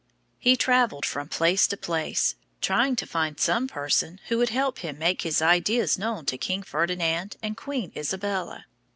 [0.39, 4.97] He traveled from place to place, trying to find some person who would help him
[4.97, 8.65] make his ideas known to King Ferdinand and Queen Isabella.